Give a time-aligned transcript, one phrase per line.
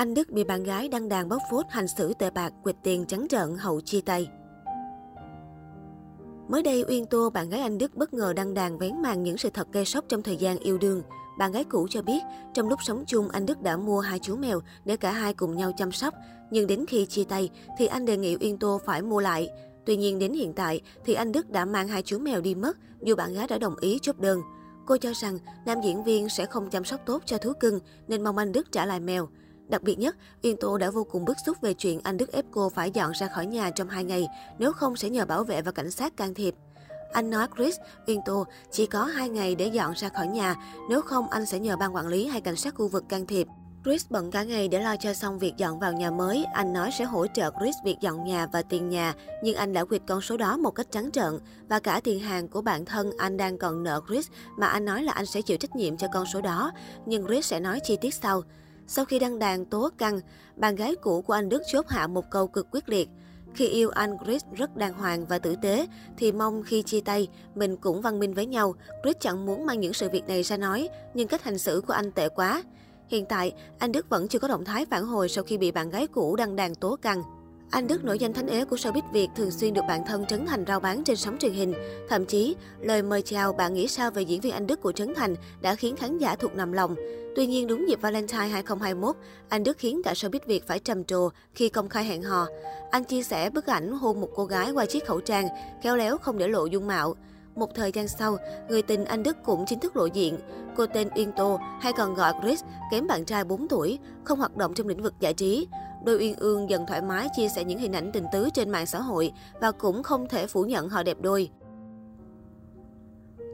[0.00, 3.06] Anh Đức bị bạn gái đăng đàn bóc phốt hành xử tệ bạc, quỵt tiền
[3.06, 4.30] trắng trợn hậu chia tay.
[6.48, 9.38] Mới đây, Uyên Tô, bạn gái anh Đức bất ngờ đăng đàn vén màn những
[9.38, 11.02] sự thật gây sốc trong thời gian yêu đương.
[11.38, 12.22] Bạn gái cũ cho biết,
[12.54, 15.56] trong lúc sống chung, anh Đức đã mua hai chú mèo để cả hai cùng
[15.56, 16.14] nhau chăm sóc.
[16.50, 19.48] Nhưng đến khi chia tay, thì anh đề nghị Uyên Tô phải mua lại.
[19.86, 22.76] Tuy nhiên đến hiện tại, thì anh Đức đã mang hai chú mèo đi mất,
[23.02, 24.40] dù bạn gái đã đồng ý chốt đơn.
[24.86, 28.24] Cô cho rằng nam diễn viên sẽ không chăm sóc tốt cho thú cưng, nên
[28.24, 29.28] mong anh Đức trả lại mèo.
[29.70, 32.44] Đặc biệt nhất, Yên Tô đã vô cùng bức xúc về chuyện anh Đức ép
[32.50, 35.62] cô phải dọn ra khỏi nhà trong hai ngày, nếu không sẽ nhờ bảo vệ
[35.62, 36.54] và cảnh sát can thiệp.
[37.12, 37.76] Anh nói Chris,
[38.06, 40.56] Uyên Tô chỉ có hai ngày để dọn ra khỏi nhà,
[40.88, 43.46] nếu không anh sẽ nhờ ban quản lý hay cảnh sát khu vực can thiệp.
[43.84, 46.44] Chris bận cả ngày để lo cho xong việc dọn vào nhà mới.
[46.52, 49.84] Anh nói sẽ hỗ trợ Chris việc dọn nhà và tiền nhà, nhưng anh đã
[49.84, 51.38] quyệt con số đó một cách trắng trợn.
[51.68, 55.02] Và cả tiền hàng của bạn thân anh đang còn nợ Chris, mà anh nói
[55.02, 56.72] là anh sẽ chịu trách nhiệm cho con số đó.
[57.06, 58.42] Nhưng Chris sẽ nói chi tiết sau.
[58.92, 60.20] Sau khi đăng đàn tố căng,
[60.56, 63.08] bạn gái cũ của anh Đức chốt hạ một câu cực quyết liệt.
[63.54, 67.28] Khi yêu anh, Chris rất đàng hoàng và tử tế, thì mong khi chia tay,
[67.54, 68.74] mình cũng văn minh với nhau.
[69.02, 71.92] Chris chẳng muốn mang những sự việc này ra nói, nhưng cách hành xử của
[71.92, 72.62] anh tệ quá.
[73.08, 75.90] Hiện tại, anh Đức vẫn chưa có động thái phản hồi sau khi bị bạn
[75.90, 77.22] gái cũ đăng đàn tố căng.
[77.70, 80.46] Anh Đức nổi danh thánh ế của showbiz Việt thường xuyên được bạn thân Trấn
[80.46, 81.74] Thành rao bán trên sóng truyền hình.
[82.08, 85.14] Thậm chí, lời mời chào bạn nghĩ sao về diễn viên Anh Đức của Trấn
[85.14, 86.94] Thành đã khiến khán giả thuộc nằm lòng.
[87.36, 89.16] Tuy nhiên, đúng dịp Valentine 2021,
[89.48, 92.46] anh Đức khiến cả showbiz Việt phải trầm trồ khi công khai hẹn hò.
[92.90, 95.48] Anh chia sẻ bức ảnh hôn một cô gái qua chiếc khẩu trang,
[95.82, 97.14] khéo léo không để lộ dung mạo.
[97.54, 98.36] Một thời gian sau,
[98.68, 100.38] người tình anh Đức cũng chính thức lộ diện.
[100.76, 104.56] Cô tên Uyên Tô, hay còn gọi Chris, kém bạn trai 4 tuổi, không hoạt
[104.56, 105.66] động trong lĩnh vực giải trí.
[106.04, 108.86] Đôi Uyên Ương dần thoải mái chia sẻ những hình ảnh tình tứ trên mạng
[108.86, 111.50] xã hội và cũng không thể phủ nhận họ đẹp đôi.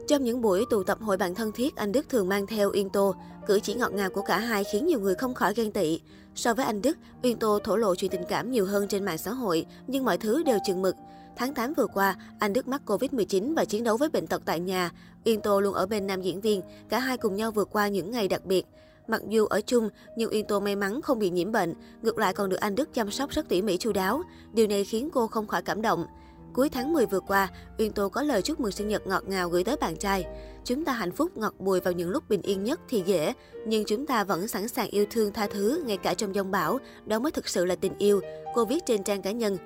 [0.07, 2.89] Trong những buổi tụ tập hội bạn thân thiết, anh Đức thường mang theo Uyên
[2.89, 3.15] Tô.
[3.47, 6.01] Cử chỉ ngọt ngào của cả hai khiến nhiều người không khỏi ghen tị.
[6.35, 9.17] So với anh Đức, Uyên Tô thổ lộ chuyện tình cảm nhiều hơn trên mạng
[9.17, 10.95] xã hội, nhưng mọi thứ đều chừng mực.
[11.35, 14.59] Tháng 8 vừa qua, anh Đức mắc Covid-19 và chiến đấu với bệnh tật tại
[14.59, 14.91] nhà.
[15.25, 18.11] Uyên Tô luôn ở bên nam diễn viên, cả hai cùng nhau vượt qua những
[18.11, 18.65] ngày đặc biệt.
[19.07, 22.33] Mặc dù ở chung, nhưng Uyên Tô may mắn không bị nhiễm bệnh, ngược lại
[22.33, 24.21] còn được anh Đức chăm sóc rất tỉ mỉ chu đáo.
[24.53, 26.05] Điều này khiến cô không khỏi cảm động.
[26.53, 29.49] Cuối tháng 10 vừa qua, Uyên Tô có lời chúc mừng sinh nhật ngọt ngào
[29.49, 30.25] gửi tới bạn trai.
[30.63, 33.33] Chúng ta hạnh phúc ngọt bùi vào những lúc bình yên nhất thì dễ,
[33.65, 36.79] nhưng chúng ta vẫn sẵn sàng yêu thương tha thứ ngay cả trong giông bão,
[37.05, 38.21] đó mới thực sự là tình yêu,
[38.55, 39.57] cô viết trên trang cá nhân.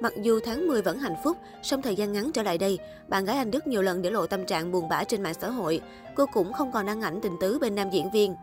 [0.00, 3.24] Mặc dù tháng 10 vẫn hạnh phúc, song thời gian ngắn trở lại đây, bạn
[3.24, 5.80] gái anh Đức nhiều lần để lộ tâm trạng buồn bã trên mạng xã hội.
[6.16, 8.34] Cô cũng không còn đăng ảnh tình tứ bên nam diễn viên.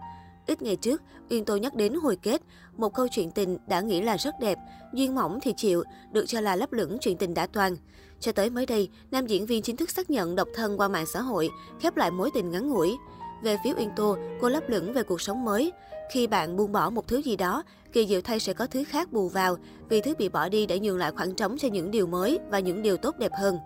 [0.50, 2.42] Ít ngày trước, Uyên Tô nhắc đến hồi kết,
[2.78, 4.58] một câu chuyện tình đã nghĩ là rất đẹp,
[4.94, 7.76] duyên mỏng thì chịu, được cho là lấp lửng chuyện tình đã toàn.
[8.20, 11.06] Cho tới mới đây, nam diễn viên chính thức xác nhận độc thân qua mạng
[11.06, 11.50] xã hội,
[11.80, 12.98] khép lại mối tình ngắn ngủi.
[13.44, 15.72] Về phía Uyên Tô, cô lấp lửng về cuộc sống mới.
[16.12, 19.12] Khi bạn buông bỏ một thứ gì đó, kỳ diệu thay sẽ có thứ khác
[19.12, 19.58] bù vào,
[19.90, 22.60] vì thứ bị bỏ đi đã nhường lại khoảng trống cho những điều mới và
[22.60, 23.58] những điều tốt đẹp hơn.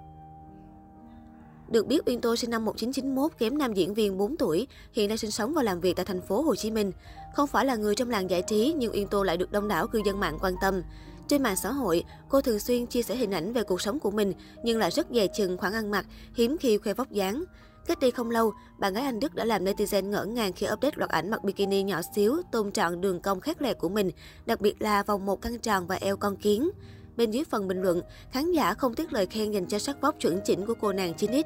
[1.68, 5.18] Được biết, Uyên Tô sinh năm 1991, kém nam diễn viên 4 tuổi, hiện đang
[5.18, 6.92] sinh sống và làm việc tại thành phố Hồ Chí Minh.
[7.36, 9.88] Không phải là người trong làng giải trí, nhưng Uyên Tô lại được đông đảo
[9.88, 10.82] cư dân mạng quan tâm.
[11.28, 14.12] Trên mạng xã hội, cô thường xuyên chia sẻ hình ảnh về cuộc sống của
[14.12, 17.44] mình, nhưng lại rất dè chừng khoảng ăn mặc, hiếm khi khoe vóc dáng.
[17.86, 20.96] Cách đây không lâu, bạn gái Anh Đức đã làm netizen ngỡ ngàng khi update
[20.96, 24.12] loạt ảnh mặc bikini nhỏ xíu, tôn trọn đường cong khét lẹt của mình,
[24.46, 26.70] đặc biệt là vòng một căng tròn và eo con kiến.
[27.18, 28.02] Bên dưới phần bình luận,
[28.32, 31.14] khán giả không tiếc lời khen dành cho sắc vóc chuẩn chỉnh của cô nàng
[31.14, 31.44] 9X.